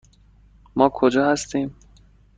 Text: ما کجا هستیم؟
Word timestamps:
ما 0.75 0.89
کجا 0.93 1.31
هستیم؟ 1.31 1.75